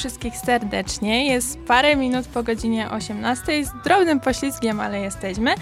[0.00, 1.26] wszystkich serdecznie.
[1.26, 3.64] Jest parę minut po godzinie 18.
[3.64, 5.54] Z drobnym poślizgiem, ale jesteśmy.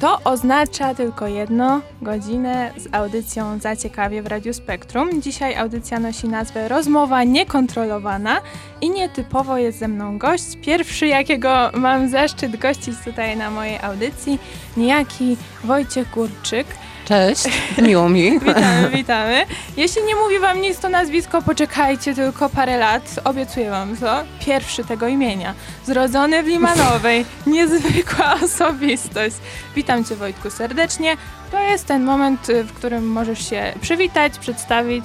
[0.00, 5.22] To oznacza tylko jedno, godzinę z audycją Zaciekawie w Radiu Spektrum.
[5.22, 8.40] Dzisiaj audycja nosi nazwę Rozmowa niekontrolowana
[8.80, 10.44] i nietypowo jest ze mną gość.
[10.62, 14.38] Pierwszy, jakiego mam zaszczyt gościć tutaj na mojej audycji,
[14.76, 16.66] niejaki Wojciech Górczyk.
[17.04, 17.44] Cześć,
[17.82, 18.40] miło mi.
[18.40, 19.46] witamy, witamy.
[19.76, 24.24] Jeśli nie mówi wam nic to nazwisko, poczekajcie tylko parę lat, obiecuję wam to.
[24.46, 25.54] Pierwszy tego imienia.
[25.86, 29.36] Zrodzony w Limanowej, niezwykła osobistość.
[29.76, 31.16] Witam cię Wojtku serdecznie.
[31.50, 35.04] To jest ten moment, w którym możesz się przywitać, przedstawić.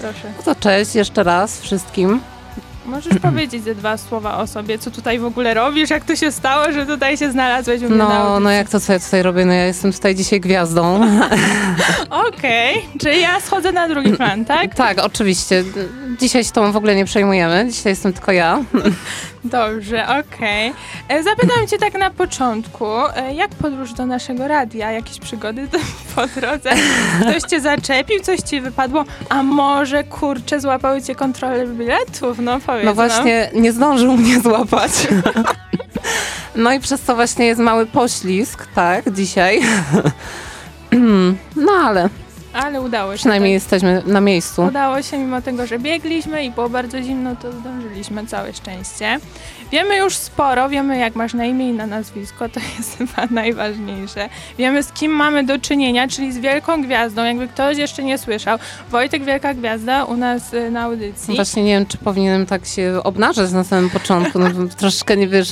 [0.00, 0.32] Proszę.
[0.36, 2.20] No to cześć jeszcze raz wszystkim.
[2.86, 6.32] Możesz powiedzieć ze dwa słowa o sobie, co tutaj w ogóle robisz, jak to się
[6.32, 9.44] stało, że tutaj się znalazłeś u mnie No, no jak to co ja tutaj robię?
[9.44, 11.00] No ja jestem tutaj dzisiaj gwiazdą.
[12.28, 12.98] Okej, okay.
[13.00, 14.74] czyli ja schodzę na drugi plan, tak?
[14.84, 15.64] tak, oczywiście.
[16.20, 18.58] Dzisiaj się tą w ogóle nie przejmujemy, dzisiaj jestem tylko ja.
[19.44, 20.72] Dobrze, okej.
[21.06, 21.22] Okay.
[21.22, 24.92] Zapytam cię tak na początku, e, jak podróż do naszego radia?
[24.92, 25.68] Jakieś przygody
[26.14, 26.70] po drodze?
[27.20, 29.04] Ktoś cię zaczepił, coś ci wypadło?
[29.28, 32.38] A może, kurczę, złapały cię kontrolę biletów?
[32.38, 34.92] No powiedz No właśnie, nie zdążył mnie złapać.
[36.56, 39.60] No i przez to właśnie jest mały poślizg, tak, dzisiaj.
[41.56, 42.08] No ale
[42.54, 43.18] ale udało się.
[43.18, 43.62] Przynajmniej tak.
[43.62, 44.62] jesteśmy na miejscu.
[44.62, 49.18] Udało się, mimo tego, że biegliśmy i było bardzo zimno, to zdążyliśmy, całe szczęście.
[49.72, 54.28] Wiemy już sporo, wiemy jak masz na imię i na nazwisko, to jest chyba najważniejsze.
[54.58, 58.58] Wiemy z kim mamy do czynienia, czyli z wielką gwiazdą, jakby ktoś jeszcze nie słyszał.
[58.90, 61.34] Wojtek Wielka Gwiazda u nas y, na audycji.
[61.34, 64.48] Właśnie nie wiem, czy powinienem tak się obnażać na samym początku, no
[64.78, 65.50] troszkę nie wiesz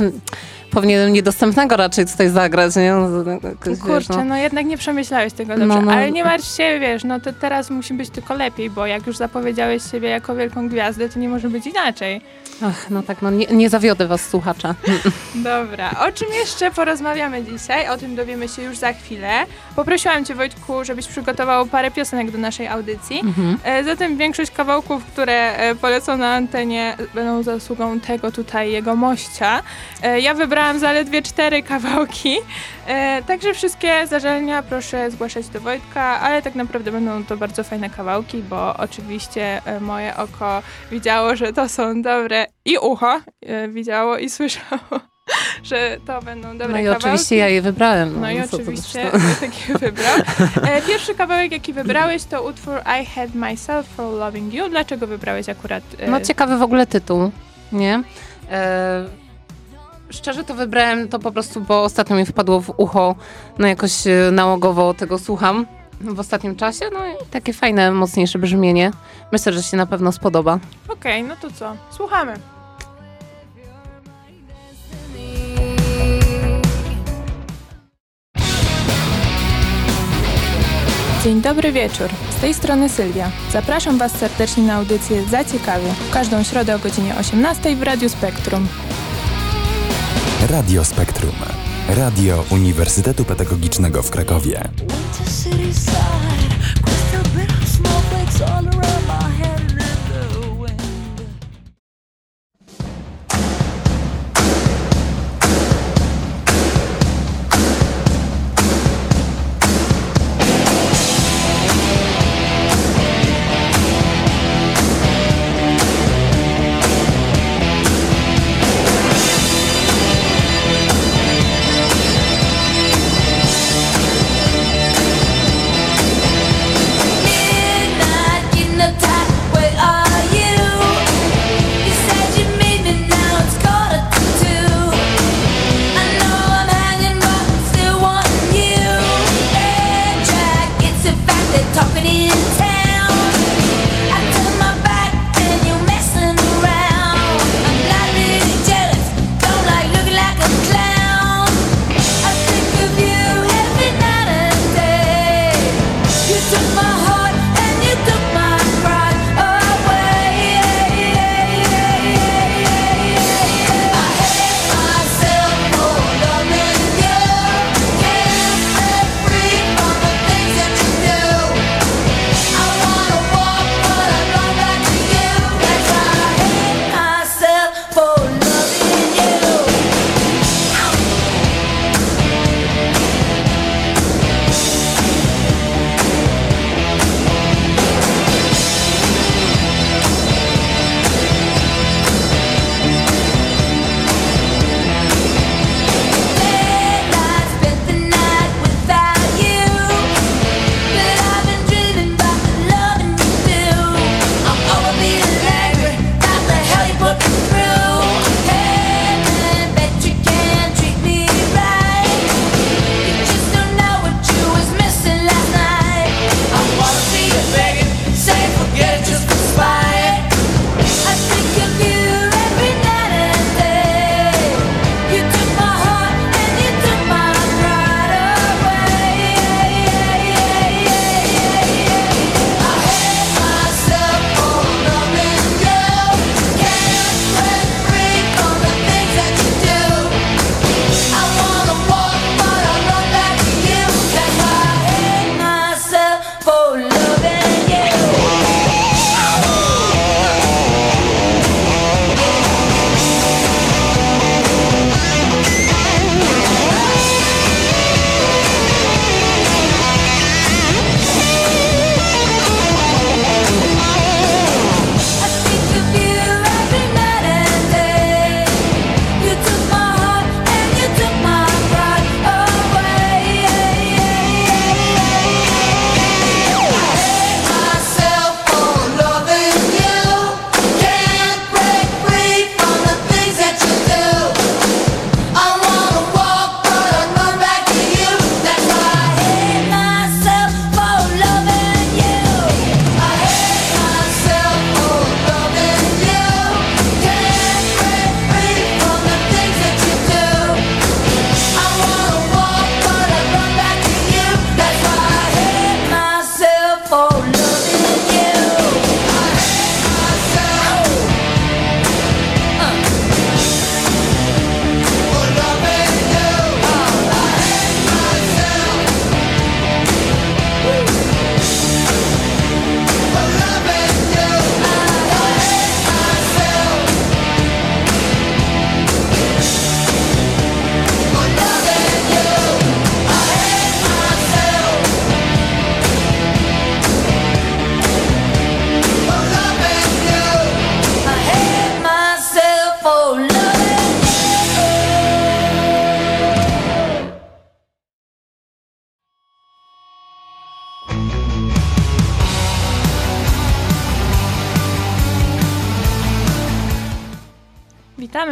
[0.72, 2.92] powinienem niedostępnego raczej tutaj zagrać, nie?
[2.92, 4.24] No, tak Kurczę, wiesz, no.
[4.24, 4.36] no.
[4.36, 5.92] jednak nie przemyślałeś tego dobrze, no, no.
[5.92, 9.16] ale nie martw się, wiesz, no to teraz musi być tylko lepiej, bo jak już
[9.16, 12.20] zapowiedziałeś siebie jako wielką gwiazdę, to nie może być inaczej.
[12.64, 14.74] Ach, no tak, no nie, nie zawiodę was, słuchacza.
[15.34, 17.88] Dobra, o czym jeszcze porozmawiamy dzisiaj?
[17.88, 19.30] O tym dowiemy się już za chwilę.
[19.76, 23.20] Poprosiłam cię, Wojtku, żebyś przygotował parę piosenek do naszej audycji.
[23.20, 23.58] Mhm.
[23.64, 29.62] E, zatem większość kawałków, które e, polecą na antenie, będą zasługą tego tutaj, jego mościa.
[30.02, 32.36] E, ja wybrałam zaledwie cztery kawałki,
[32.86, 37.90] e, także wszystkie zażalenia proszę zgłaszać do Wojtka, ale tak naprawdę będą to bardzo fajne
[37.90, 44.18] kawałki, bo oczywiście e, moje oko widziało, że to są dobre i ucho e, widziało
[44.18, 45.00] i słyszało
[45.70, 47.04] że to będą dobre No i kawałki.
[47.04, 48.14] oczywiście ja je wybrałem.
[48.14, 50.16] No, no i oczywiście Wojtek je wybrał.
[50.62, 54.68] E, pierwszy kawałek, jaki wybrałeś, to utwór I Had Myself for Loving You.
[54.68, 55.82] Dlaczego wybrałeś akurat?
[55.98, 56.10] E...
[56.10, 57.30] No ciekawy w ogóle tytuł,
[57.72, 58.02] nie?
[58.50, 59.04] E,
[60.12, 63.14] szczerze to wybrałem to po prostu, bo ostatnio mi wpadło w ucho,
[63.58, 65.66] no jakoś e, nałogowo tego słucham
[66.00, 66.84] w ostatnim czasie.
[66.92, 68.90] No i takie fajne, mocniejsze brzmienie.
[69.32, 70.58] Myślę, że się na pewno spodoba.
[70.88, 71.76] Okej, okay, no to co?
[71.90, 72.34] Słuchamy.
[81.24, 82.08] Dzień dobry wieczór.
[82.38, 83.30] Z tej strony Sylwia.
[83.52, 85.88] Zapraszam Was serdecznie na audycję Za Ciekawie.
[86.08, 88.68] W każdą środę o godzinie 18 w Radiu Spektrum.
[90.52, 91.34] Radio Spektrum.
[91.88, 94.68] Radio Uniwersytetu Pedagogicznego w Krakowie.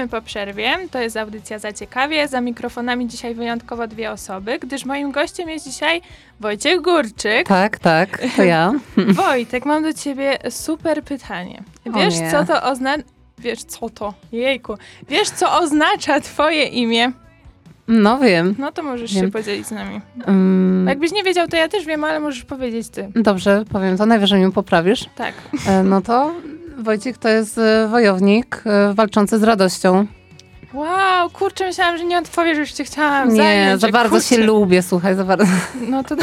[0.00, 0.78] Witamy po przerwie.
[0.90, 2.28] To jest audycja Zaciekawie.
[2.28, 6.00] Za mikrofonami dzisiaj wyjątkowo dwie osoby, gdyż moim gościem jest dzisiaj
[6.40, 7.46] Wojciech Górczyk.
[7.46, 8.72] Tak, tak, to ja.
[9.26, 11.62] Wojtek, mam do ciebie super pytanie.
[11.86, 13.02] Wiesz, co to oznacza...
[13.38, 14.14] Wiesz, co to?
[14.32, 14.74] Jejku.
[15.08, 17.12] Wiesz, co oznacza twoje imię?
[17.88, 18.54] No wiem.
[18.58, 19.24] No to możesz wiem.
[19.24, 20.00] się podzielić z nami.
[20.26, 23.08] Um, Jakbyś nie wiedział, to ja też wiem, ale możesz powiedzieć ty.
[23.14, 24.06] Dobrze, powiem to.
[24.06, 25.06] Najwyżej mi poprawisz.
[25.16, 25.34] Tak.
[25.66, 26.32] E, no to
[26.82, 30.06] Wojciech to jest e, wojownik e, walczący z radością.
[30.74, 34.28] Wow, kurczę, myślałam, że nie odpowiesz, już cię chciałam Nie, zająć, za bardzo kurczę.
[34.28, 35.44] się lubię, słuchaj, za bardzo.
[35.88, 36.14] No to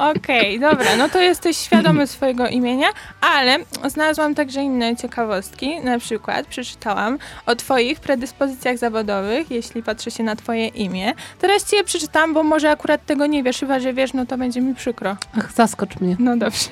[0.00, 2.88] Okej, okay, dobra, no to jesteś świadomy swojego imienia,
[3.20, 5.80] ale znalazłam także inne ciekawostki.
[5.80, 11.12] Na przykład przeczytałam o twoich predyspozycjach zawodowych, jeśli patrzy się na twoje imię.
[11.38, 14.38] Teraz ci je przeczytam, bo może akurat tego nie wiesz, chyba że wiesz, no to
[14.38, 15.16] będzie mi przykro.
[15.38, 16.16] Ach, zaskocz mnie.
[16.18, 16.68] No dobrze.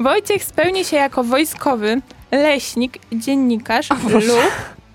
[0.00, 2.00] Wojciech spełni się jako wojskowy,
[2.32, 4.22] leśnik, dziennikarz lub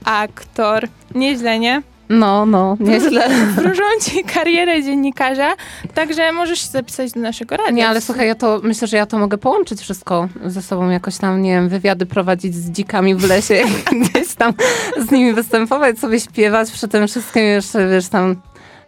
[0.06, 0.88] aktor.
[1.16, 1.82] Nieźle, nie?
[2.10, 3.30] No, no, nieźle.
[3.56, 5.54] Wróżą ci karierę dziennikarza,
[5.94, 7.72] także możesz się zapisać do naszego radia.
[7.72, 11.18] Nie, ale słuchaj, ja to myślę, że ja to mogę połączyć wszystko ze sobą, jakoś
[11.18, 13.64] tam, nie wiem, wywiady prowadzić z dzikami w lesie,
[14.02, 14.54] gdzieś tam
[14.98, 18.36] z nimi występować, sobie śpiewać, przy tym wszystkim jeszcze, wiesz, tam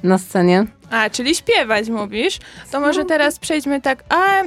[0.03, 0.65] na scenie.
[0.91, 2.39] A, czyli śpiewać mówisz?
[2.71, 4.43] To może teraz przejdźmy tak, a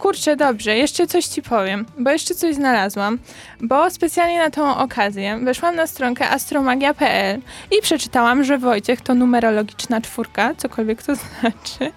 [0.00, 3.18] Kurczę, dobrze, jeszcze coś ci powiem, bo jeszcze coś znalazłam,
[3.60, 7.40] bo specjalnie na tą okazję weszłam na stronkę astromagia.pl
[7.78, 11.92] i przeczytałam, że Wojciech to numerologiczna czwórka, cokolwiek to znaczy.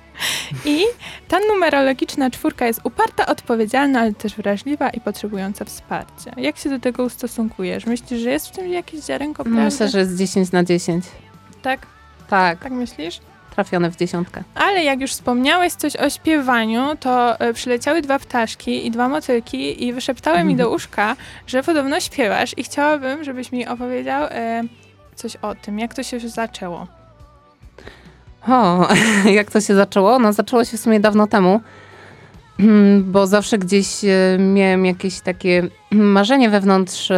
[0.66, 0.84] I
[1.28, 6.32] ta numerologiczna czwórka jest uparta, odpowiedzialna, ale też wrażliwa i potrzebująca wsparcia.
[6.38, 7.86] Jak się do tego ustosunkujesz?
[7.86, 9.62] Myślisz, że jest w tym jakieś ziarenko prawdy?
[9.62, 11.06] Myślę, że jest 10 na 10.
[11.62, 11.88] Tak?
[12.30, 12.60] Tak.
[12.60, 13.20] Tak myślisz?
[13.56, 14.44] Trafione w dziesiątkę.
[14.56, 19.84] Ale jak już wspomniałeś coś o śpiewaniu, to e, przyleciały dwa ptaszki i dwa motylki
[19.88, 21.16] i wyszeptały mi do uszka,
[21.48, 24.64] że podobno śpiewasz i chciałabym, żebyś mi opowiedział e,
[25.16, 26.88] coś o tym, jak to się zaczęło.
[28.48, 28.88] O,
[29.40, 30.20] jak to się zaczęło?
[30.20, 31.62] No zaczęło się w sumie dawno temu,
[33.14, 37.12] bo zawsze gdzieś e, miałem jakieś takie marzenie wewnątrz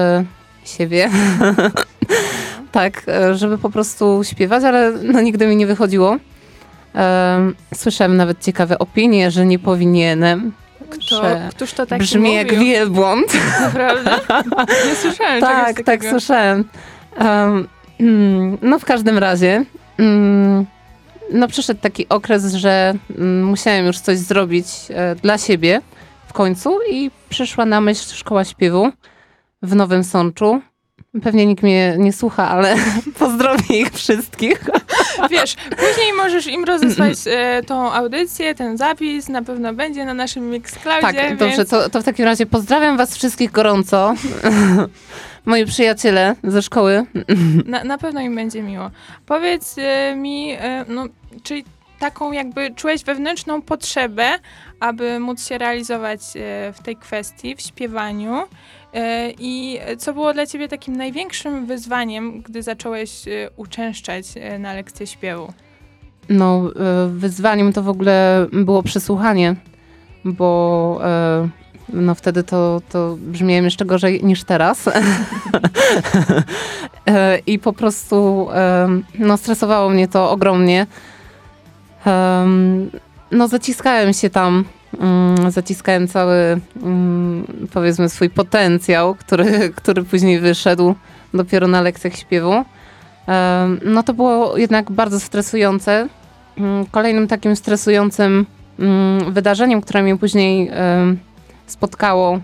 [0.66, 1.10] siebie,
[2.76, 6.18] tak, e, żeby po prostu śpiewać, ale no, nigdy mi nie wychodziło.
[7.74, 10.52] Słyszałem nawet ciekawe opinie, że nie powinienem.
[10.90, 12.36] Kto, któż to tak Brzmi mówił?
[12.36, 13.34] jak wielbłąd.
[13.62, 14.12] Naprawdę?
[14.90, 16.66] Nie słyszałem Tak, tak, słyszałem.
[17.20, 17.68] Um,
[18.62, 19.66] no w każdym razie
[20.00, 20.66] um,
[21.32, 25.82] no przyszedł taki okres, że um, musiałem już coś zrobić e, dla siebie
[26.28, 28.92] w końcu i przyszła na myśl szkoła śpiewu
[29.62, 30.62] w Nowym Sączu.
[31.24, 32.76] Pewnie nikt mnie nie słucha, ale
[33.20, 34.64] pozdrowię ich wszystkich.
[35.32, 40.50] Wiesz, później możesz im rozesłać e, tą audycję, ten zapis, na pewno będzie na naszym
[40.50, 41.02] Mixcloudzie.
[41.02, 41.40] Tak, więc...
[41.40, 44.14] dobrze, to, to w takim razie pozdrawiam was wszystkich gorąco.
[45.46, 47.06] Moi przyjaciele ze szkoły.
[47.66, 48.92] Na, na pewno im będzie miło.
[49.26, 51.06] Powiedz e, mi, e, no,
[51.44, 51.66] czyli
[52.00, 54.40] taką jakby czułeś wewnętrzną potrzebę,
[54.80, 58.44] aby móc się realizować e, w tej kwestii, w śpiewaniu.
[58.96, 64.26] E, I co było dla ciebie takim największym wyzwaniem, gdy zacząłeś e, uczęszczać
[64.60, 65.54] na lekcję śpiewu?
[66.30, 66.72] No,
[67.08, 69.56] wyzwaniem to w ogóle było przesłuchanie,
[70.26, 71.00] bo
[71.94, 74.90] no wtedy to, to brzmiałem jeszcze gorzej niż teraz.
[77.48, 78.48] I po prostu
[79.20, 80.88] no, stresowało mnie to ogromnie.
[83.32, 84.66] No zaciskałem się tam,
[85.50, 89.46] zaciskałem cały, um, powiedzmy, swój potencjał, który,
[89.82, 90.96] który później wyszedł
[91.34, 92.66] dopiero na lekcjach śpiewu.
[93.86, 96.08] no to było jednak bardzo stresujące.
[96.58, 98.46] Mm, kolejnym takim stresującym
[98.80, 100.72] mm, wydarzeniem, które mnie później
[101.68, 102.40] spotkało,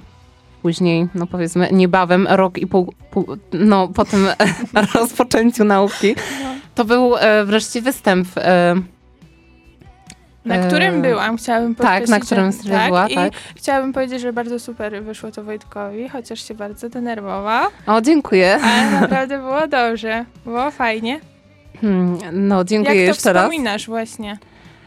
[0.62, 4.28] później, no powiedzmy, niebawem, rok i pół, pół no po tym
[4.96, 6.50] rozpoczęciu nauki, no.
[6.76, 8.76] to był e, wreszcie występ e,
[10.46, 12.00] na którym byłam, chciałabym powiedzieć.
[12.00, 13.34] Tak, na którym że, tak, była, tak.
[13.34, 17.68] I chciałabym powiedzieć, że bardzo super wyszło to Wojtkowi, chociaż się bardzo denerwował.
[17.88, 18.60] O, dziękuję.
[18.64, 21.20] Ale naprawdę było dobrze, było fajnie.
[21.82, 23.44] Hmm, no, dziękuję Jak jeszcze raz.
[23.44, 24.38] To wspominasz właśnie?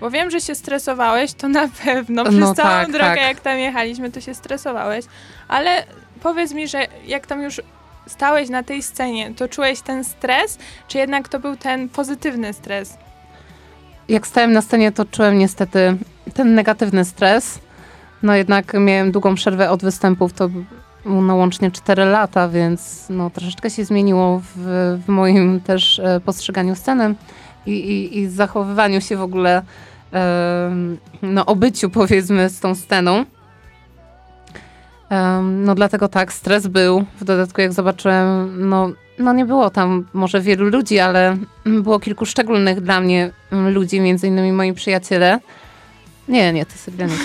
[0.01, 2.25] Bo wiem, że się stresowałeś, to na pewno.
[2.25, 3.23] Przez no, całą tak, drogę, tak.
[3.23, 5.05] jak tam jechaliśmy, to się stresowałeś.
[5.49, 5.85] Ale
[6.23, 7.61] powiedz mi, że jak tam już
[8.07, 10.59] stałeś na tej scenie, to czułeś ten stres,
[10.89, 12.97] czy jednak to był ten pozytywny stres?
[14.09, 15.97] Jak stałem na scenie, to czułem niestety
[16.35, 17.59] ten negatywny stres.
[18.23, 20.51] No jednak miałem długą przerwę od występów, to
[21.05, 24.53] no łącznie 4 lata, więc no troszeczkę się zmieniło w,
[25.07, 27.15] w moim też e, postrzeganiu sceny
[27.67, 29.63] i, i, i zachowywaniu się w ogóle,
[30.13, 30.71] e,
[31.23, 33.25] no obyciu powiedzmy z tą sceną.
[35.43, 37.05] No dlatego tak, stres był.
[37.21, 42.27] W dodatku jak zobaczyłem, no, no nie było tam może wielu ludzi, ale było kilku
[42.27, 45.41] szczególnych dla mnie ludzi, między innymi moi przyjaciele.
[46.29, 47.13] Nie, nie, to Sylwia nie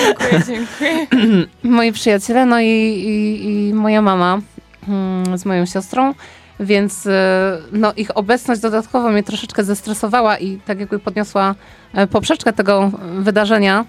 [0.00, 1.06] dziękuję, dziękuję.
[1.62, 4.40] moi przyjaciele, no i, i, i moja mama
[4.88, 6.14] mm, z moją siostrą,
[6.60, 11.54] więc e, no, ich obecność dodatkowo mnie troszeczkę zestresowała i tak jakby podniosła
[11.94, 13.84] e, poprzeczkę tego wydarzenia.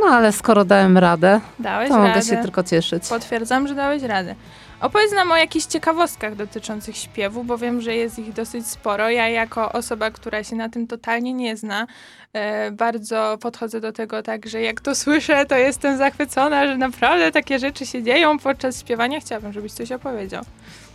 [0.00, 2.08] No ale skoro dałem radę, Dałeś to radę.
[2.08, 3.08] mogę się tylko cieszyć.
[3.08, 4.34] Potwierdzam, że dałeś radę.
[4.80, 9.10] Opowiedz nam o jakichś ciekawostkach dotyczących śpiewu, bo wiem, że jest ich dosyć sporo.
[9.10, 11.86] Ja jako osoba, która się na tym totalnie nie zna,
[12.32, 17.32] e, bardzo podchodzę do tego tak, że jak to słyszę, to jestem zachwycona, że naprawdę
[17.32, 19.20] takie rzeczy się dzieją podczas śpiewania.
[19.20, 20.44] Chciałabym, żebyś coś opowiedział.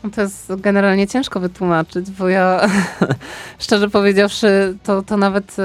[0.04, 2.62] No to jest generalnie ciężko wytłumaczyć, bo ja
[3.60, 5.56] szczerze powiedziawszy, to, to nawet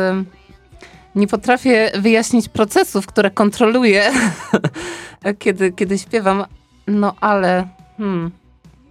[1.18, 4.10] nie potrafię wyjaśnić procesów, które kontroluję,
[5.38, 6.44] kiedy, kiedy śpiewam.
[6.86, 8.30] No ale hmm,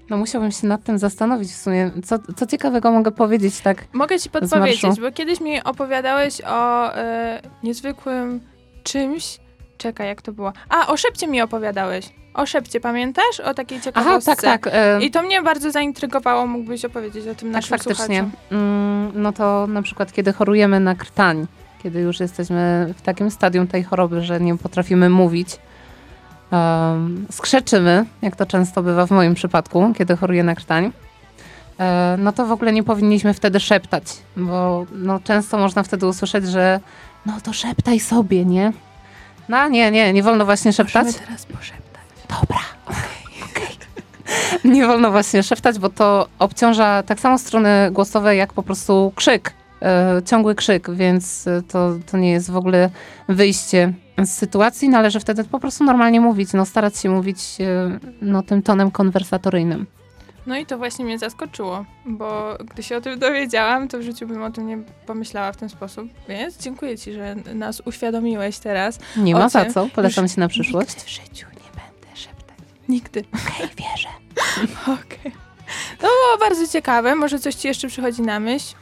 [0.10, 1.92] no musiałbym się nad tym zastanowić w sumie.
[2.06, 3.86] Co, co ciekawego mogę powiedzieć tak?
[3.94, 8.40] Mogę ci podpowiedzieć, bo kiedyś mi opowiadałeś o e, niezwykłym
[8.84, 9.40] czymś.
[9.78, 10.54] Czekaj, jak to było?
[10.70, 12.10] A, o szepcie mi opowiadałeś.
[12.34, 13.40] O szepcie, pamiętasz?
[13.40, 14.32] O takiej ciekawostce.
[14.32, 14.74] Aha, tak, tak.
[14.74, 16.48] E, I to mnie bardzo zaintrygowało.
[16.48, 18.30] Mógłbyś opowiedzieć o tym tak, naszym faktycznie.
[18.52, 21.48] Mm, no to na przykład, kiedy chorujemy na krtań,
[21.88, 25.60] kiedy już jesteśmy w takim stadium tej choroby, że nie potrafimy mówić,
[26.52, 30.92] um, skrzeczymy, jak to często bywa w moim przypadku, kiedy choruję na krtań,
[31.80, 34.04] e, no to w ogóle nie powinniśmy wtedy szeptać,
[34.38, 36.80] bo no, często można wtedy usłyszeć, że
[37.26, 38.74] no to szeptaj sobie, nie?
[39.50, 41.06] No nie, nie, nie wolno właśnie szeptać.
[41.06, 42.04] Możemy teraz poszeptać.
[42.30, 42.98] Dobra, okej,
[43.52, 43.68] okay.
[44.62, 44.72] Okay.
[44.72, 49.54] Nie wolno właśnie szeptać, bo to obciąża tak samo strony głosowe, jak po prostu krzyk,
[50.26, 52.90] ciągły krzyk, więc to, to nie jest w ogóle
[53.30, 53.94] wyjście
[54.26, 54.90] z sytuacji.
[54.90, 59.86] Należy wtedy po prostu normalnie mówić, no starać się mówić e, no, tym tonem konwersatoryjnym.
[60.48, 64.28] No i to właśnie mnie zaskoczyło, bo gdy się o tym dowiedziałam, to w życiu
[64.28, 66.08] bym o tym nie pomyślała w ten sposób.
[66.30, 69.00] Więc dziękuję ci, że nas uświadomiłeś teraz.
[69.18, 70.90] Nie ma za co, polecam się na przyszłość.
[70.90, 72.58] Nigdy w życiu nie będę szeptać.
[72.90, 73.20] Nigdy.
[73.34, 74.10] Okej, okay, wierzę.
[74.84, 75.20] Okej.
[75.20, 75.32] Okay.
[75.98, 77.16] To było bardzo ciekawe.
[77.16, 78.76] Może coś ci jeszcze przychodzi na myśl?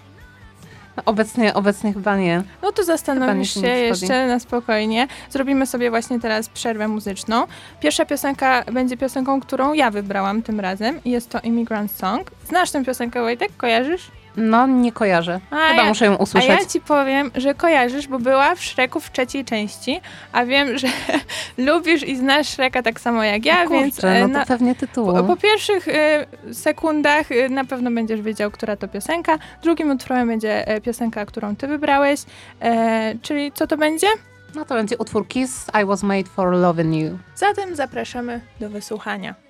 [1.05, 2.43] Obecnie, obecnie chyba nie.
[2.61, 5.07] No to zastanowisz się jeszcze na spokojnie.
[5.29, 7.47] Zrobimy sobie właśnie teraz przerwę muzyczną.
[7.79, 10.99] Pierwsza piosenka będzie piosenką, którą ja wybrałam tym razem.
[11.05, 12.31] Jest to Immigrant Song.
[12.47, 13.51] Znasz tę piosenkę, Wojtek?
[13.57, 14.11] Kojarzysz?
[14.37, 15.39] No, nie kojarzę.
[15.51, 16.49] A Chyba ja, muszę ją usłyszeć.
[16.49, 20.01] A ja ci powiem, że kojarzysz, bo była w Szreku w trzeciej części,
[20.31, 20.87] a wiem, że
[21.67, 24.21] lubisz i znasz Szreka tak samo jak ja, no kurczę, więc...
[24.21, 25.13] no to na, pewnie tytuł.
[25.13, 29.37] Po, po pierwszych y, sekundach y, na pewno będziesz wiedział, która to piosenka.
[29.63, 32.21] Drugim utworem będzie piosenka, którą ty wybrałeś,
[32.59, 34.07] e, czyli co to będzie?
[34.55, 37.17] No to będzie utwór Kiss, I Was Made For Loving You.
[37.35, 39.44] Zatem zapraszamy do wysłuchania.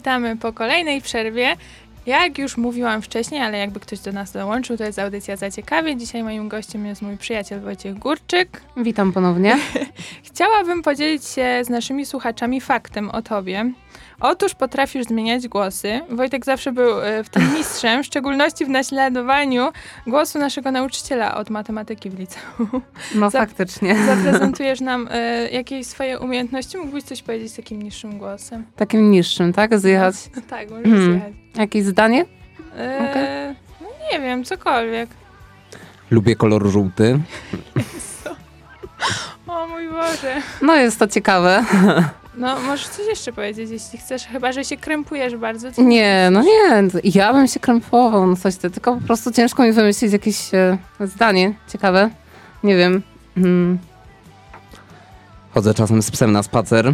[0.00, 1.56] Witamy po kolejnej przerwie.
[2.06, 5.96] Jak już mówiłam wcześniej, ale jakby ktoś do nas dołączył, to jest audycja Zaciekawie.
[5.96, 8.62] Dzisiaj moim gościem jest mój przyjaciel Wojciech Górczyk.
[8.76, 9.58] Witam ponownie.
[10.32, 13.72] Chciałabym podzielić się z naszymi słuchaczami faktem o tobie.
[14.20, 16.00] Otóż potrafisz zmieniać głosy.
[16.10, 19.68] Wojtek zawsze był e, w tym mistrzem, w szczególności w naśladowaniu
[20.06, 22.82] głosu naszego nauczyciela od matematyki w liceum.
[23.14, 23.96] No Za- faktycznie.
[24.06, 26.78] Zaprezentujesz nam e, jakieś swoje umiejętności?
[26.78, 28.64] Mógłbyś coś powiedzieć takim niższym głosem?
[28.76, 29.78] Takim niższym, tak?
[29.78, 30.14] Zjechać.
[30.36, 31.10] No tak, możesz Hmm.
[31.12, 31.32] zjechać.
[31.56, 32.24] Jakieś zdanie?
[32.78, 33.56] E, Okej.
[33.80, 35.08] No nie wiem, cokolwiek.
[36.10, 37.20] Lubię kolor żółty.
[39.50, 40.42] O mój Boże.
[40.62, 41.64] No jest to ciekawe.
[42.36, 45.68] No, możesz coś jeszcze powiedzieć, jeśli chcesz, chyba, że się krępujesz bardzo.
[45.78, 46.88] Nie, no nie.
[47.04, 50.78] Ja bym się krępował, no coś ty, tylko po prostu ciężko mi wymyślić jakieś e,
[51.00, 52.10] zdanie ciekawe.
[52.64, 53.02] Nie wiem.
[53.34, 53.78] Hmm.
[55.54, 56.92] Chodzę czasem z psem na spacer.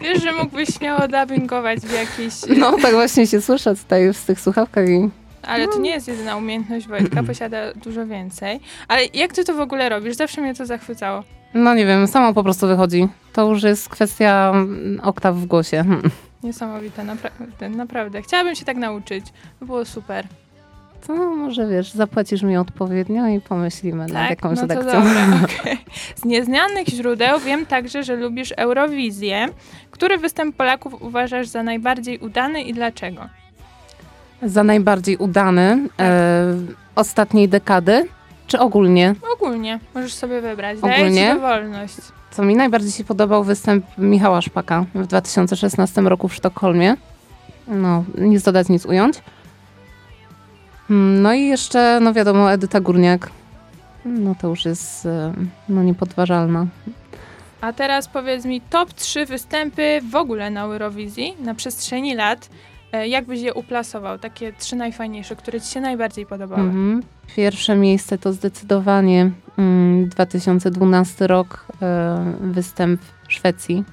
[0.00, 2.34] Wiesz, że mógłbyś śmiało dubbingować w jakiś...
[2.58, 5.10] No tak właśnie się słyszę tutaj w tych słuchawkach i
[5.42, 8.60] Ale to nie jest jedyna umiejętność Wojtka, posiada dużo więcej.
[8.88, 10.16] Ale jak ty to w ogóle robisz?
[10.16, 11.22] Zawsze mnie to zachwycało.
[11.54, 13.08] no nie wiem, samo po prostu wychodzi.
[13.32, 15.84] To już jest kwestia mm, oktaw w głosie.
[16.42, 18.22] Niesamowite, naprawdę, naprawdę.
[18.22, 19.24] Chciałabym się tak nauczyć.
[19.60, 20.26] To było super.
[21.06, 24.30] To może wiesz, zapłacisz mi odpowiednio i pomyślimy nad Tak?
[24.30, 25.04] jakąś no to redakcją.
[25.04, 25.78] dobra, okej.
[26.14, 29.46] Z nieznanych źródeł wiem także, że lubisz Eurowizję.
[29.90, 33.28] Który występ Polaków uważasz za najbardziej udany i dlaczego?
[34.42, 36.06] Za najbardziej udany Tak.
[36.06, 36.54] e,
[36.94, 38.08] ostatniej dekady,
[38.46, 39.14] czy ogólnie?
[39.34, 40.80] Ogólnie, możesz sobie wybrać.
[40.80, 41.34] Daję Ogólnie?
[41.34, 41.96] dowolność.
[42.30, 46.94] Co mi najbardziej się podobał występ Michała Szpaka w 2016 roku w Sztokholmie.
[47.68, 49.22] No, nic dodać, nic ująć.
[50.90, 53.30] Mm, No i jeszcze, no wiadomo, Edyta Górniak.
[54.04, 55.32] No to już jest e,
[55.68, 56.66] no, niepodważalna.
[57.60, 62.48] A teraz powiedz mi top 3 występy w ogóle na Eurowizji na przestrzeni lat.
[62.92, 64.18] E, Jak byś je uplasował?
[64.18, 66.62] Takie trzy najfajniejsze, które ci się najbardziej podobały.
[66.62, 67.02] Mhm.
[67.36, 73.84] Pierwsze miejsce to zdecydowanie mm, 2012 rok, e, występ w Szwecji.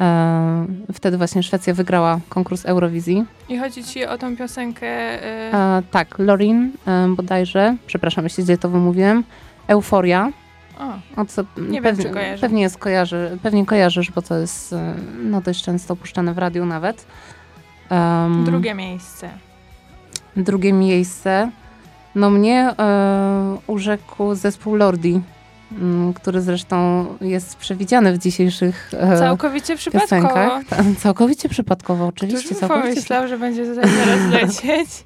[0.00, 3.24] E, wtedy właśnie Szwecja wygrała konkurs Eurowizji.
[3.48, 4.88] I chodzi ci o tą piosenkę.
[5.90, 6.72] Tak, Lorin
[7.16, 9.24] bodajże, przepraszam, jeśli źle to wymówiłem.
[9.66, 10.32] Euforia.
[11.16, 12.40] o, O co, wiem, pewnie, czy kojarzę.
[12.40, 14.74] Pewnie, jest kojarzy, pewnie kojarzysz, bo to jest
[15.22, 17.06] no, dość często puszczane w radiu nawet.
[17.90, 19.28] Em, drugie miejsce.
[20.36, 21.50] Drugie miejsce.
[22.14, 25.20] No mnie e, urzekł zespół Lordi,
[25.72, 30.22] m, który zresztą jest przewidziany w dzisiejszych e, Całkowicie przypadkowo.
[30.22, 30.64] piosenkach.
[30.64, 32.46] Ta, całkowicie przypadkowo, oczywiście.
[32.48, 35.04] Któż Całkowicie pomyślał, że będzie tutaj teraz lecieć?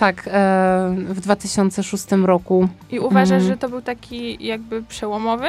[0.00, 2.68] Tak, e, w 2006 roku.
[2.90, 3.48] I uważasz, Mhm.
[3.48, 5.46] że to był taki jakby przełomowy?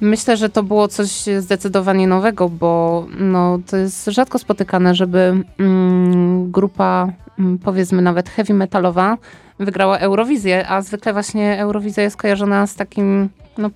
[0.00, 6.50] Myślę, że to było coś zdecydowanie nowego, bo no, to jest rzadko spotykane, żeby mm,
[6.50, 9.18] grupa, mm, powiedzmy nawet heavy metalowa,
[9.58, 13.70] wygrała Eurowizję, a zwykle właśnie Eurowizja jest kojarzona z takim, no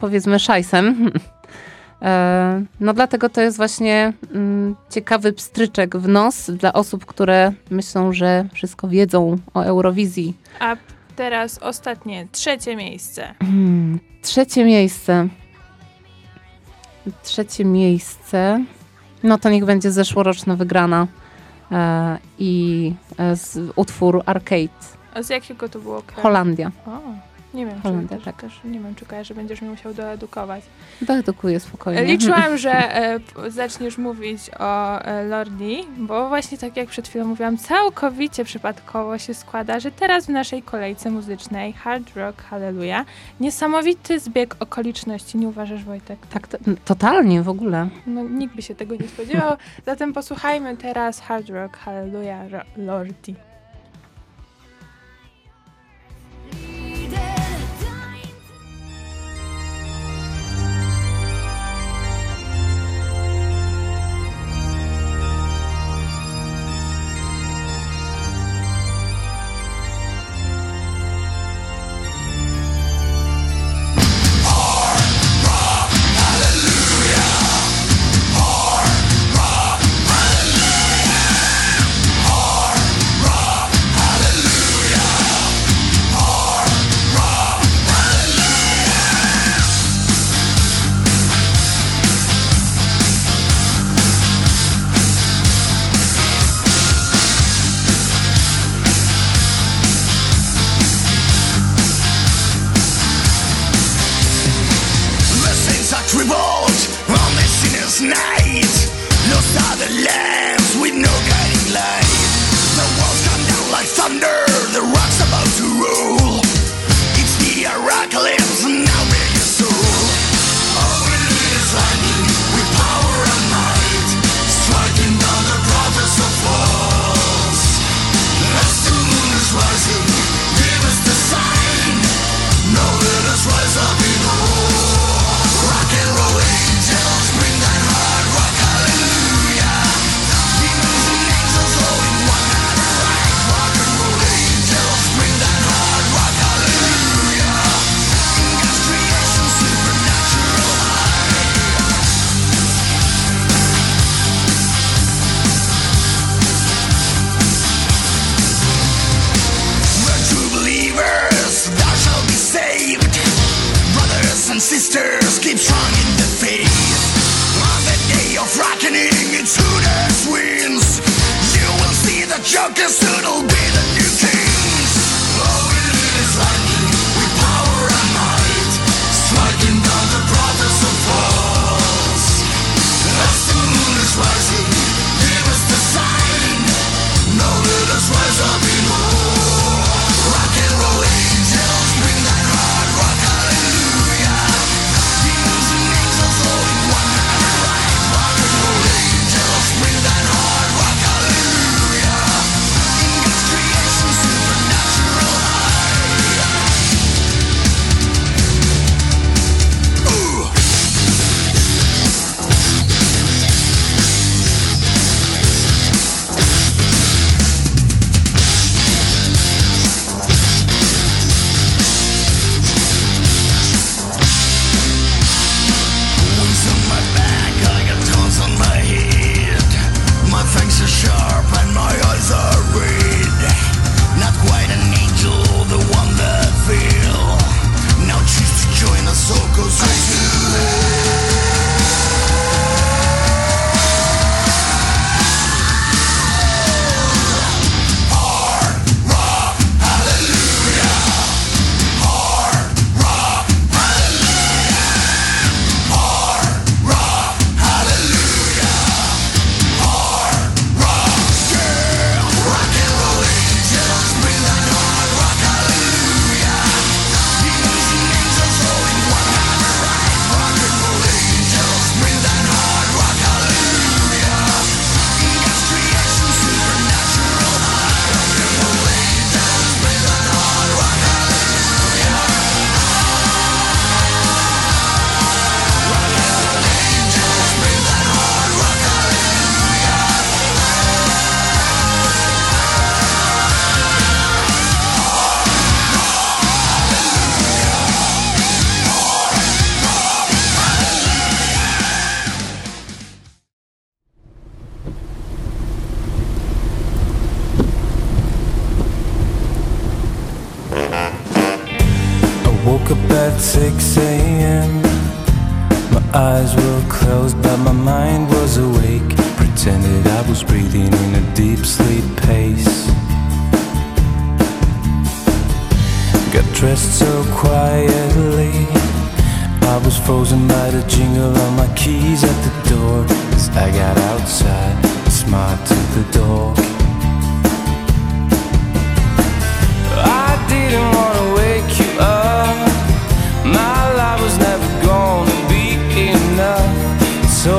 [0.00, 0.94] powiedzmy, szajsem.
[2.02, 8.12] E, No dlatego to jest właśnie mm, ciekawy pstryczek w nos dla osób, które myślą,
[8.12, 10.34] że wszystko wiedzą o Eurowizji.
[10.60, 10.76] A
[11.16, 13.34] teraz ostatnie, trzecie miejsce.
[13.40, 13.83] Hmm,
[14.22, 15.28] Trzecie miejsce.
[17.22, 18.64] Trzecie miejsce.
[19.22, 21.06] No to niech będzie zeszłoroczna wygrana.
[21.72, 24.68] E, I e, z, utwór Arcade.
[25.14, 26.22] A z jakiego to było kraju?
[26.22, 26.70] Holandia.
[26.86, 26.90] O,
[27.54, 28.40] nie wiem, Holandia, czy tak.
[28.40, 30.64] też, nie wiem, czy kojarzę, będziesz mnie musiał doedukować.
[31.00, 32.04] Dedukuję spokojnie.
[32.04, 37.58] Liczyłam, że e, zaczniesz mówić o e, Lordi, bo właśnie tak jak przed chwilą mówiłam,
[37.58, 43.06] całkowicie przypadkowo się składa, że teraz w naszej kolejce muzycznej Hard Rock Hallelujah
[43.40, 46.18] niesamowity zbieg okoliczności, nie uważasz Wojtek?
[46.26, 47.88] Tak, to, totalnie w ogóle.
[48.06, 53.34] No, nikt by się tego nie spodziewał, zatem posłuchajmy teraz Hard Rock Hallelujah Lordi.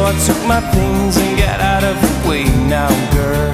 [0.03, 3.44] I took my things and got out of the way now, girl.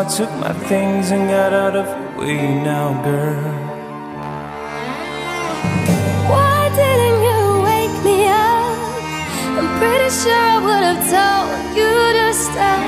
[0.00, 3.52] I took my things and got out of the way now, girl.
[6.32, 8.80] Why didn't you wake me up?
[9.58, 12.80] I'm pretty sure I would have told you to stop.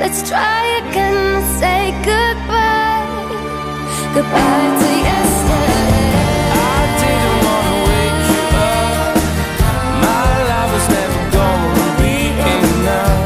[0.00, 3.06] Let's try again and say goodbye.
[4.16, 6.02] Goodbye to yesterday.
[6.50, 8.44] I didn't wanna wake you
[8.74, 9.14] up.
[10.02, 12.16] My life was never gonna be
[12.58, 13.22] enough.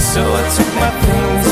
[0.00, 1.45] So I took my things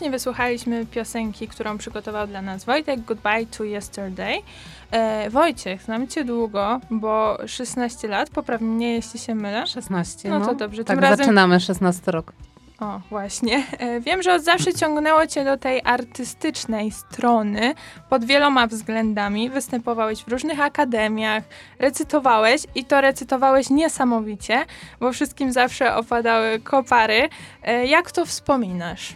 [0.00, 4.42] Właśnie wysłuchaliśmy piosenki, którą przygotował dla nas Wojtek, Goodbye to Yesterday.
[4.90, 9.66] E, Wojciech, znam cię długo, bo 16 lat, popraw mnie, jeśli się mylę.
[9.66, 10.46] 16, No no.
[10.46, 12.32] to dobrze, Tak, razem- zaczynamy 16 rok.
[12.80, 13.64] O, właśnie.
[13.78, 17.74] E, Wiem, że od zawsze ciągnęło cię do tej artystycznej strony
[18.10, 19.50] pod wieloma względami.
[19.50, 21.44] Występowałeś w różnych akademiach,
[21.78, 24.64] recytowałeś i to recytowałeś niesamowicie,
[25.00, 27.28] bo wszystkim zawsze opadały kopary.
[27.62, 29.14] E, Jak to wspominasz?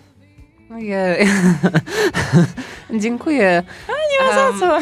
[0.71, 1.29] Ojej.
[3.03, 3.63] Dziękuję.
[3.89, 4.79] Nie ma za co.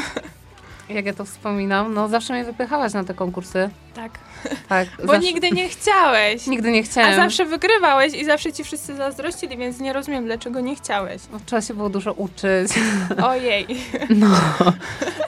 [0.88, 3.70] Jak ja to wspominam, no zawsze mnie wypychałaś na te konkursy.
[3.94, 4.18] Tak,
[4.68, 4.88] Tak.
[4.98, 6.46] bo zawsze, nigdy nie chciałeś.
[6.46, 7.16] nigdy nie A chciałem.
[7.16, 11.22] zawsze wygrywałeś i zawsze ci wszyscy zazdrościli, więc nie rozumiem, dlaczego nie chciałeś.
[11.32, 12.72] No, Trzeba się było dużo uczyć.
[13.30, 13.66] Ojej,
[14.10, 14.28] No.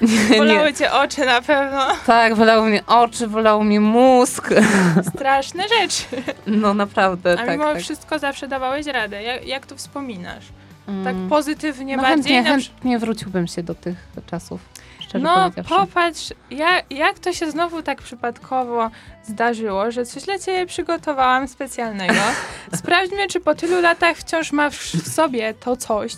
[0.00, 0.38] Nie, nie.
[0.38, 1.86] bolały cię oczy na pewno.
[2.06, 4.48] Tak, bolały mnie oczy, bolał mnie mózg.
[5.14, 6.02] Straszne rzeczy.
[6.46, 7.82] No naprawdę, A tak, mimo tak.
[7.82, 9.22] wszystko zawsze dawałeś radę.
[9.22, 10.44] Jak, jak to wspominasz?
[10.88, 11.04] Mm.
[11.04, 12.34] Tak pozytywnie no bardziej?
[12.34, 13.96] chętnie, chętnie wróciłbym się do tych
[14.26, 14.60] czasów,
[15.18, 15.74] szczerze No powiedziawszy.
[15.86, 18.90] popatrz, jak, jak to się znowu tak przypadkowo
[19.22, 22.14] zdarzyło, że coś dla ciebie przygotowałam specjalnego.
[22.76, 26.12] Sprawdźmy, czy po tylu latach wciąż masz w sobie to coś.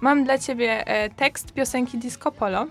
[0.00, 2.66] Mam dla ciebie e, tekst piosenki Disco Polo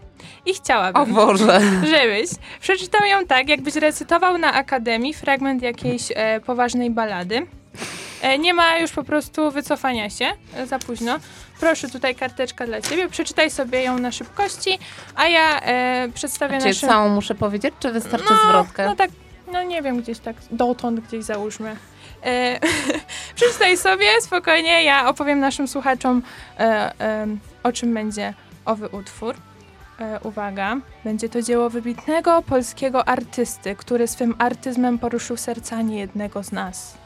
[0.46, 1.60] i O chciałabym, Boże.
[1.84, 2.30] żebyś
[2.62, 7.48] przeczytał ją tak, jakbyś recytował na akademii fragment jakiejś e, poważnej balady.
[8.22, 11.20] E, nie ma już po prostu wycofania się e, za późno.
[11.60, 13.10] Proszę, tutaj karteczka dla ciebie.
[13.10, 14.80] Przeczytaj sobie ją na szybkości,
[15.16, 16.90] a ja e, przedstawię Czy naszym...
[16.90, 18.86] całą muszę powiedzieć, czy wystarczy no, zwrotkę?
[18.86, 19.10] No tak,
[19.52, 21.76] no nie wiem, gdzieś tak dotąd gdzieś załóżmy.
[22.24, 22.60] E,
[23.36, 26.22] przeczytaj sobie spokojnie, ja opowiem naszym słuchaczom
[26.60, 26.64] e,
[27.00, 27.28] e,
[27.64, 28.34] o czym będzie
[28.66, 29.36] owy utwór.
[30.00, 36.52] E, uwaga, będzie to dzieło wybitnego polskiego artysty, który swym artyzmem poruszył serca niejednego z
[36.52, 37.01] nas.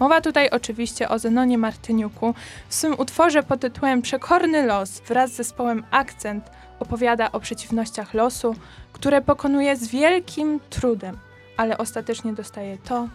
[0.00, 2.34] Mowa tutaj oczywiście o Zenonie Martyniuku.
[2.68, 8.54] W swym utworze pod tytułem Przekorny los wraz z zespołem Akcent opowiada o przeciwnościach losu,
[8.92, 11.18] które pokonuje z wielkim trudem,
[11.56, 13.08] ale ostatecznie dostaje to,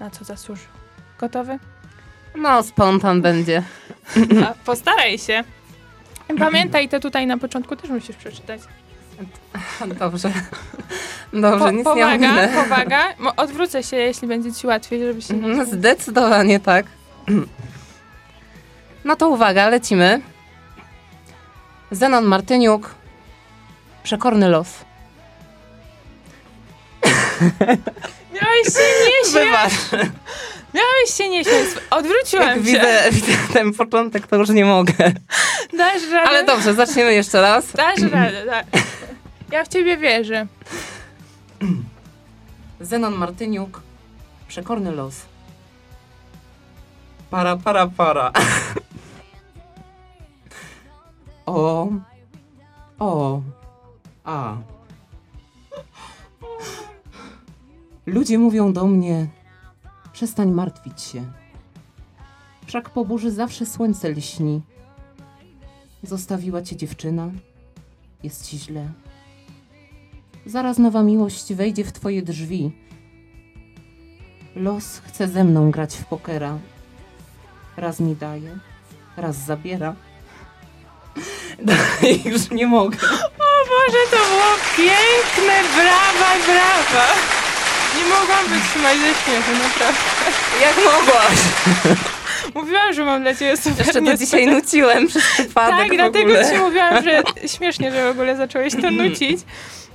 [0.00, 0.68] na co zasłużył.
[1.18, 1.58] Gotowy?
[2.36, 3.62] No, spontan będzie.
[4.46, 5.44] A, postaraj się.
[6.38, 8.60] Pamiętaj, to tutaj na początku też musisz przeczytać.
[10.00, 10.32] Dobrze.
[11.32, 12.48] Dobrze, Po, nic nie powaga, ominę.
[12.54, 13.14] powaga.
[13.36, 15.48] Odwrócę się, jeśli będzie ci łatwiej, żeby się nie...
[15.48, 16.86] No, Zdecydowanie tak.
[19.04, 20.20] No to uwaga, lecimy.
[21.90, 22.94] Zenon Martyniuk.
[24.02, 24.68] Przekorny los.
[28.34, 29.40] Miałeś się nie!
[29.44, 29.72] Wybacz.
[30.74, 31.42] Miałeś się nie!
[31.90, 32.62] Odwróciłam Jak się.
[32.62, 34.92] widzę, widzę ten początek, to już nie mogę.
[35.78, 36.28] Dasz radę.
[36.28, 37.72] Ale dobrze, zaczniemy jeszcze raz.
[37.72, 38.66] Dasz radę, tak.
[39.52, 40.46] Ja w ciebie wierzę.
[42.80, 43.82] Zenon Martyniuk.
[44.48, 45.14] Przekorny los.
[47.30, 48.32] Para, para, para.
[51.46, 51.88] O.
[52.98, 53.42] O.
[54.24, 54.56] A.
[58.06, 59.26] Ludzie mówią do mnie:
[60.12, 61.32] Przestań martwić się.
[62.66, 64.60] Wszak po burzy zawsze słońce lśni.
[66.02, 67.30] Zostawiła cię dziewczyna.
[68.22, 68.88] Jest ci źle.
[70.50, 72.70] Zaraz nowa miłość wejdzie w twoje drzwi.
[74.56, 76.58] Los chce ze mną grać w pokera.
[77.76, 78.58] Raz mi daje,
[79.16, 79.94] raz zabiera.
[81.62, 82.98] Dalej już nie mogę.
[83.38, 85.54] O Boże, to było piękne!
[85.76, 87.06] Brawa, brawa!
[87.96, 90.00] Nie mogłam wytrzymać ze śmiechu, naprawdę.
[90.60, 91.38] Jak mogłaś?
[92.54, 96.58] Mówiłam, że mam dla ciebie super Jeszcze to dzisiaj nuciłem przez przypadek Tak, dlatego ci
[96.58, 97.22] mówiłam, że
[97.56, 99.40] śmiesznie, że w ogóle zacząłeś to nucić.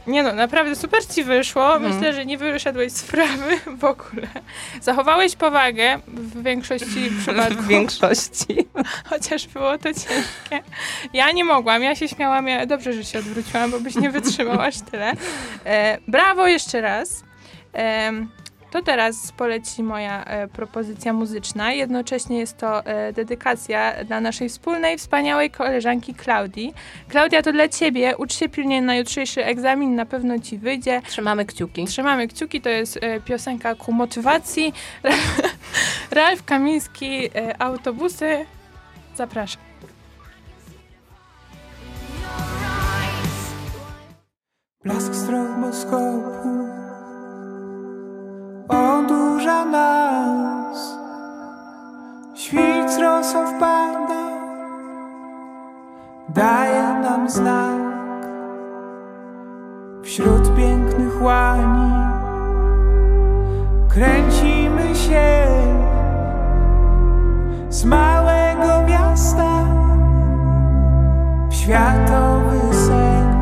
[0.07, 1.75] Nie no, naprawdę super ci wyszło.
[1.75, 1.93] Mhm.
[1.95, 4.27] Myślę, że nie wyszedłeś z sprawy w ogóle.
[4.81, 8.57] Zachowałeś powagę w większości przypadków, W większości.
[9.09, 10.63] chociaż było to ciężkie.
[11.13, 12.47] Ja nie mogłam, ja się śmiałam.
[12.47, 12.65] Ja...
[12.65, 15.13] Dobrze, że się odwróciłam, bo byś nie wytrzymał aż tyle.
[15.65, 17.23] E, brawo jeszcze raz.
[17.73, 18.29] Em,
[18.71, 21.71] to teraz poleci moja e, propozycja muzyczna.
[21.71, 26.73] Jednocześnie jest to e, dedykacja dla naszej wspólnej, wspaniałej koleżanki Klaudii.
[27.09, 28.17] Klaudia, to dla ciebie.
[28.17, 31.01] Ucz się pilnie na jutrzejszy egzamin, na pewno ci wyjdzie.
[31.07, 31.85] Trzymamy kciuki.
[31.85, 34.73] Trzymamy kciuki, to jest e, piosenka ku motywacji.
[36.11, 38.45] Ralf Kamiński, e, autobusy.
[39.15, 39.61] Zapraszam.
[44.83, 46.74] Blask stroboskopu
[48.67, 50.97] odurza nas.
[52.33, 54.25] Świt z rosą wpada.
[56.29, 57.85] Daje nam znak.
[60.03, 61.95] Wśród pięknych łani
[63.95, 65.45] Kręcimy się.
[67.69, 69.65] Z małego miasta
[71.49, 73.35] W światowy sen.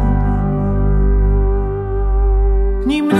[2.85, 3.11] Nim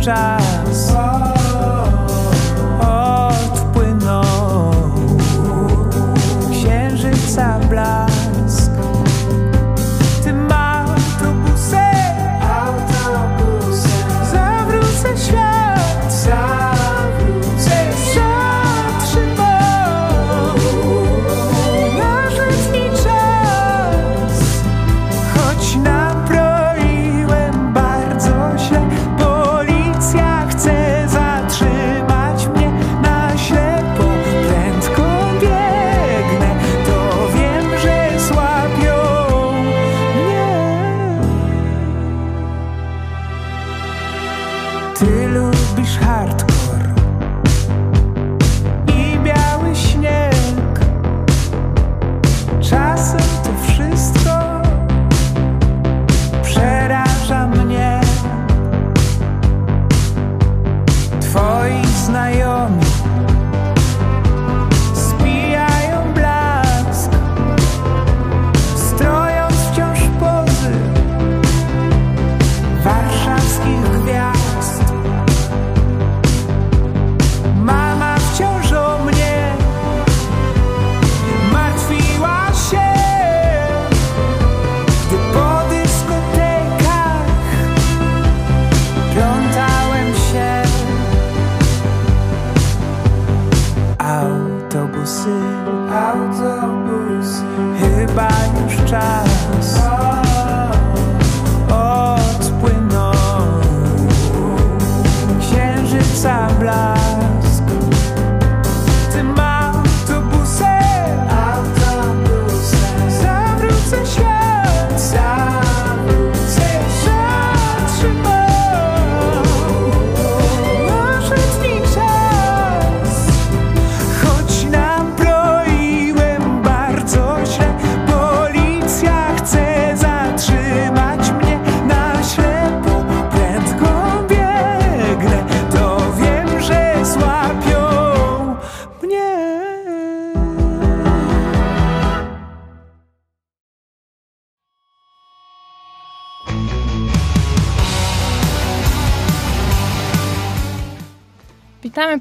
[0.00, 0.59] już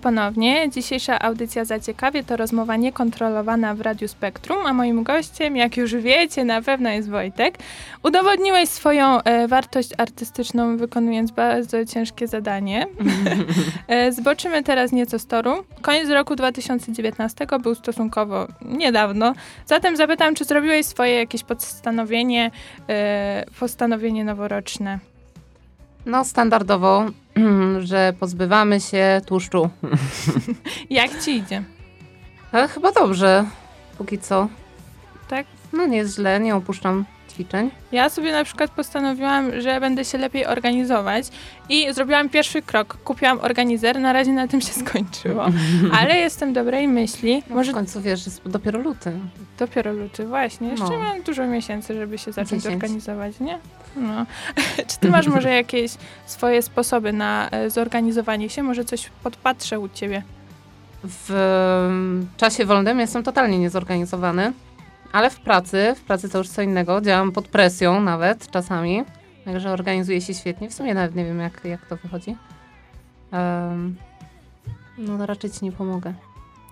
[0.10, 0.70] ponownie.
[0.70, 6.46] Dzisiejsza audycja Zaciekawie to rozmowa niekontrolowana w Radiu Spektrum, a moim gościem, jak już wiecie,
[6.46, 7.58] na pewno jest Wojtek.
[8.04, 12.88] Udowodniłeś swoją e, wartość artystyczną, wykonując bardzo ciężkie zadanie.
[13.88, 15.64] e, zboczymy teraz nieco z toru.
[15.82, 19.34] Koniec roku 2019 był stosunkowo niedawno,
[19.66, 22.52] zatem zapytam, czy zrobiłeś swoje jakieś postanowienie,
[22.90, 25.00] e, postanowienie noworoczne?
[26.10, 27.06] No, standardowo,
[27.80, 29.70] że pozbywamy się tłuszczu.
[30.90, 31.64] Jak ci idzie?
[32.52, 33.46] Ale chyba dobrze,
[33.98, 34.48] póki co.
[35.28, 35.46] Tak?
[35.74, 37.06] No nie jest źle, nie opuszczam
[37.40, 37.72] ćwiczeń?
[37.92, 41.26] Ja sobie na przykład postanowiłam, że będę się lepiej organizować
[41.70, 42.98] i zrobiłam pierwszy krok.
[43.04, 45.46] Kupiłam organizer, na razie na tym się skończyło.
[46.00, 47.34] Ale jestem dobrej myśli.
[47.36, 49.12] Może Może w końcu wiesz, jest dopiero luty.
[49.60, 50.68] dopiero luty, właśnie.
[50.70, 51.00] Jeszcze No.
[51.00, 52.84] mam dużo miesięcy, żeby się zacząć Dziesięć.
[52.84, 53.60] organizować, nie?
[53.96, 54.26] No.
[54.90, 55.92] Czy ty masz może jakieś
[56.26, 58.64] swoje sposoby na e, zorganizowanie się?
[58.64, 60.24] Może coś podpatrzę u ciebie?
[61.04, 61.32] W
[61.90, 64.54] em, czasie wolnym jestem totalnie niezorganizowany,
[65.12, 69.04] ale w pracy, w pracy to już co innego, działam pod presją nawet czasami,
[69.46, 70.70] także organizuję się świetnie.
[70.70, 72.36] W sumie nawet nie wiem, jak, jak to wychodzi.
[73.32, 73.96] Em,
[74.98, 76.14] no to raczej ci nie pomogę.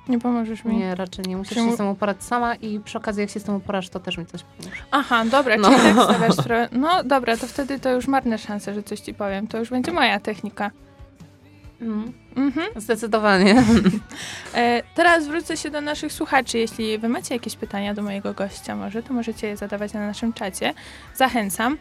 [0.10, 0.78] Nie pomożesz mi?
[0.78, 1.38] Nie, raczej nie.
[1.38, 3.56] Musisz Czy mu- się z tym uporać sama i przy okazji, jak się z tym
[3.56, 4.82] uporasz, to też mi coś pomoże.
[4.92, 5.70] Aha, dobra, No.
[5.70, 6.70] czyli tak stawiasz.
[6.72, 9.48] No dobra, to wtedy to już marne szanse, że coś ci powiem.
[9.48, 10.72] To już będzie moja technika.
[11.82, 12.68] Mm, Mhm.
[12.76, 13.64] zdecydowanie.
[14.54, 16.58] E, teraz wrócę się do naszych słuchaczy.
[16.58, 20.34] Jeśli wy macie jakieś pytania do mojego gościa może, to możecie je zadawać na naszym
[20.34, 20.74] czacie.
[21.16, 21.78] Zachęcam.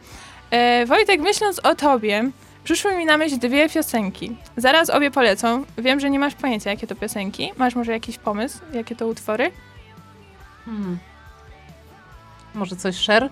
[0.50, 2.30] E, Wojtek, myśląc o tobie,
[2.64, 4.36] przyszły mi na myśl dwie piosenki.
[4.56, 5.64] Zaraz obie polecą.
[5.78, 7.52] Wiem, że nie masz pojęcia, jakie to piosenki.
[7.56, 9.50] Masz może jakiś pomysł, jakie to utwory?
[10.64, 10.98] Hmm.
[12.54, 13.30] Może coś szer?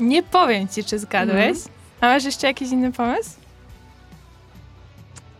[0.00, 1.48] Nie powiem ci, czy zgadłeś.
[1.48, 1.68] Mhm.
[2.00, 3.30] A masz jeszcze jakiś inny pomysł?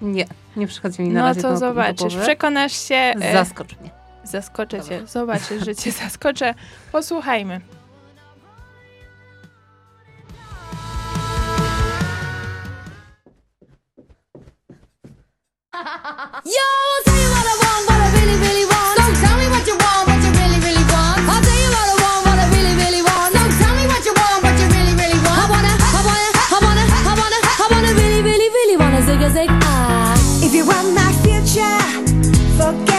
[0.03, 0.25] Nie,
[0.57, 2.09] nie przychodzi mi na No razie to do, do zobaczysz.
[2.15, 2.23] głowy.
[2.23, 2.95] Przekonasz się.
[2.95, 3.91] e, Zaskocz mnie.
[4.25, 4.99] Zaskoczę Dobra.
[5.01, 5.07] cię.
[5.07, 6.55] Zobaczysz, że cię zaskoczę.
[6.93, 7.61] Posłuchajmy.
[15.75, 16.67] Yo,
[17.05, 18.97] tell you what I want, what I really, really want.
[18.99, 21.21] So tell me what you want, what you really, really want.
[21.29, 23.31] I'll tell you what I want, what I really, really want.
[23.37, 25.39] So tell me what you want, what you really, really want.
[25.39, 29.23] I wanna, I wanna, I wanna, I wanna, I wanna really, really, really wanna zig
[29.23, 29.68] a zig.
[30.51, 31.79] If you want my future,
[32.57, 32.98] forget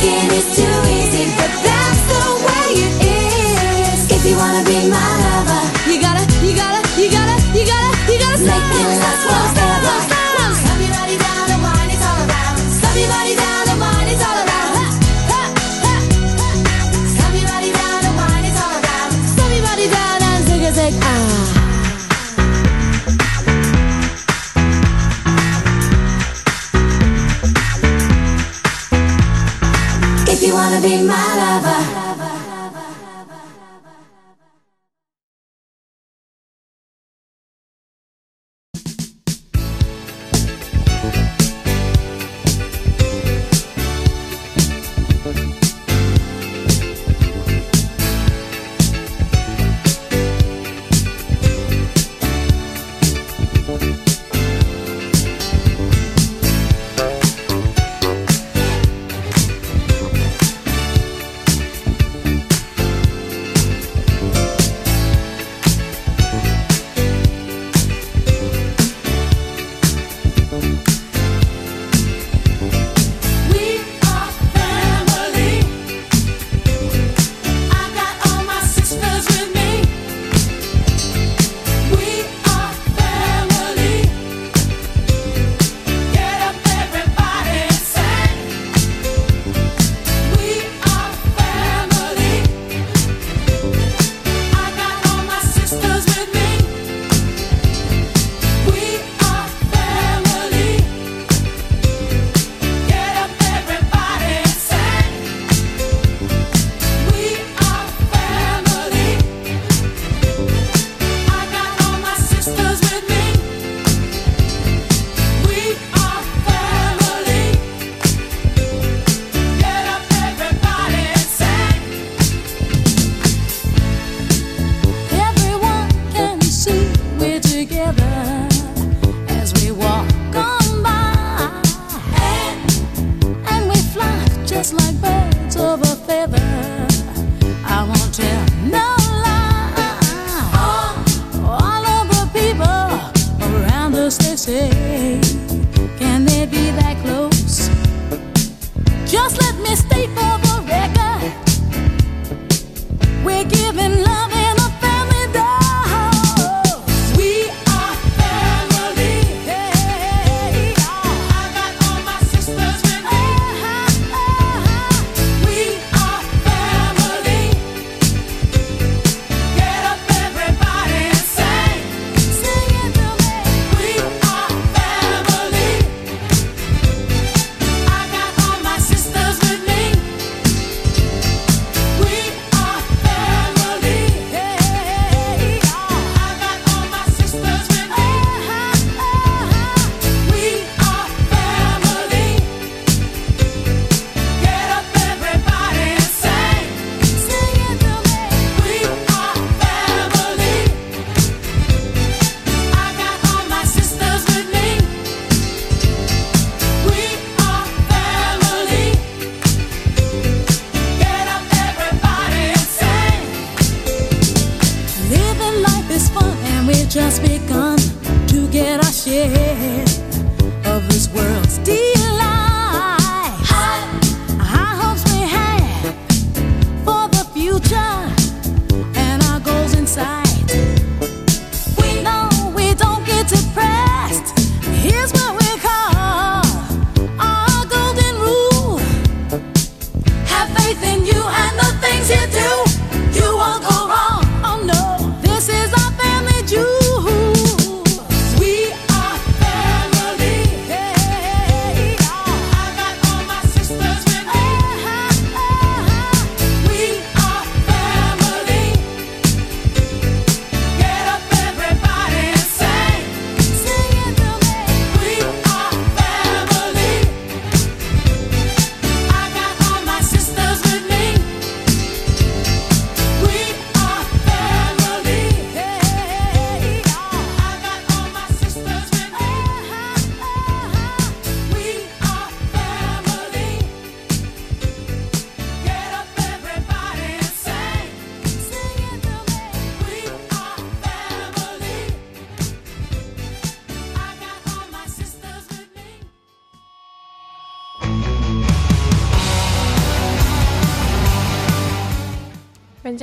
[0.00, 0.79] Taking is too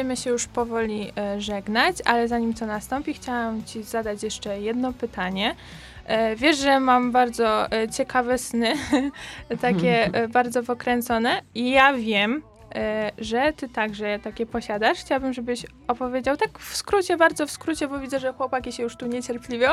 [0.07, 4.93] Będziemy się już powoli e, żegnać, ale zanim to nastąpi, chciałam Ci zadać jeszcze jedno
[4.93, 5.55] pytanie.
[6.05, 8.73] E, wiesz, że mam bardzo e, ciekawe sny,
[9.61, 12.41] takie bardzo pokręcone i ja wiem,
[13.17, 14.97] że Ty także takie posiadasz.
[14.97, 18.95] Chciałabym, żebyś opowiedział tak w skrócie, bardzo w skrócie, bo widzę, że chłopaki się już
[18.95, 19.69] tu niecierpliwią.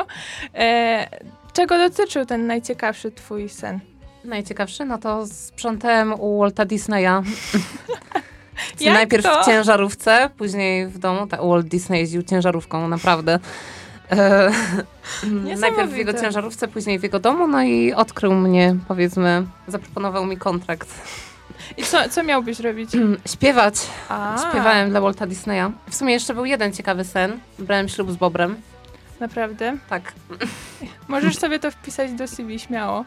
[1.53, 3.79] Czego dotyczył ten najciekawszy Twój sen?
[4.23, 7.21] Najciekawszy, no to sprzątałem u Walta Disneya.
[8.93, 9.43] Najpierw to?
[9.43, 11.27] w ciężarówce, później w domu.
[11.27, 13.39] Ta, Walt Disney jeździł ciężarówką, naprawdę.
[14.11, 14.51] E,
[15.59, 20.37] najpierw w jego ciężarówce, później w jego domu, no i odkrył mnie, powiedzmy, zaproponował mi
[20.37, 20.89] kontrakt.
[21.77, 22.89] I co, co miałbyś robić?
[23.33, 23.75] Śpiewać.
[24.09, 25.71] A, Śpiewałem dla Walta Disneya.
[25.89, 27.39] W sumie jeszcze był jeden ciekawy sen.
[27.59, 28.55] Brałem ślub z Bobrem.
[29.19, 29.77] Naprawdę?
[29.89, 30.13] Tak.
[31.07, 33.05] Możesz sobie to wpisać do CV śmiało.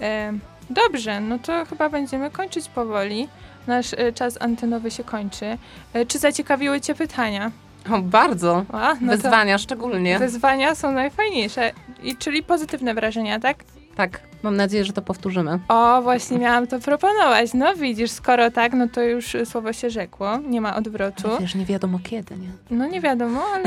[0.00, 0.32] E,
[0.70, 3.28] dobrze, no to chyba będziemy kończyć powoli.
[3.66, 5.58] Nasz e, czas antenowy się kończy.
[5.92, 7.50] E, czy zaciekawiły Cię pytania?
[7.92, 8.64] O, bardzo.
[8.72, 10.18] A, no Wyzwania szczególnie.
[10.18, 11.72] wyzwania są najfajniejsze.
[12.02, 13.56] I, czyli pozytywne wrażenia, tak?
[13.96, 14.20] Tak.
[14.42, 15.58] Mam nadzieję, że to powtórzymy.
[15.68, 17.54] O, właśnie miałam to proponować.
[17.54, 20.38] No widzisz, skoro tak, no to już słowo się rzekło.
[20.38, 21.28] Nie ma odwrotu.
[21.40, 22.48] Wiesz, nie wiadomo kiedy, nie?
[22.70, 23.64] No nie wiadomo, ale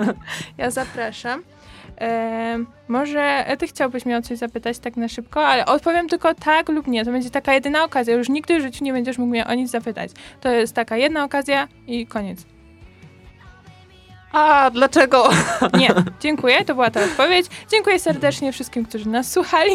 [0.58, 1.42] ja zapraszam.
[2.00, 6.68] E, może ty chciałbyś mnie o coś zapytać tak na szybko, ale odpowiem tylko tak
[6.68, 7.04] lub nie.
[7.04, 8.14] To będzie taka jedyna okazja.
[8.14, 10.10] Już nigdy w życiu nie będziesz mógł mnie o nic zapytać.
[10.40, 12.44] To jest taka jedna okazja i koniec.
[14.32, 15.30] A, dlaczego?
[15.78, 15.88] Nie,
[16.20, 17.46] dziękuję, to była ta odpowiedź.
[17.70, 19.72] Dziękuję serdecznie wszystkim, którzy nas słuchali.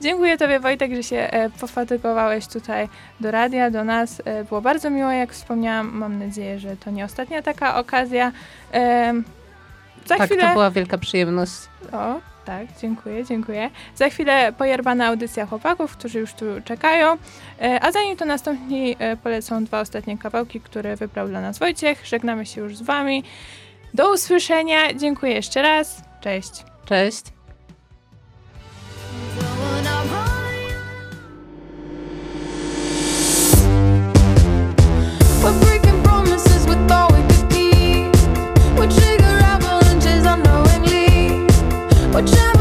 [0.00, 2.88] Dziękuję Tobie, Wojtek, że się e, pofatygowałeś tutaj
[3.20, 4.22] do radia, do nas.
[4.24, 5.90] E, było bardzo miło, jak wspomniałam.
[5.92, 8.32] Mam nadzieję, że to nie ostatnia taka okazja.
[8.74, 9.12] E,
[10.06, 10.42] za tak, chwilę...
[10.42, 11.52] to była wielka przyjemność.
[11.92, 13.70] O, tak, dziękuję, dziękuję.
[13.94, 17.16] Za chwilę pojerbana audycja chłopaków, którzy już tu czekają.
[17.60, 22.06] E, a zanim to nastąpi, e, polecą dwa ostatnie kawałki, które wybrał dla nas Wojciech.
[22.06, 23.24] Żegnamy się już z Wami.
[23.94, 24.94] Do usłyszenia.
[24.94, 26.02] Dziękuję jeszcze raz.
[26.20, 26.64] Cześć.
[26.84, 27.22] Cześć.
[35.42, 38.12] We're breaking promises with all we could keep.
[38.76, 39.21] We trigger avalanches unknowingly.
[42.12, 42.51] We're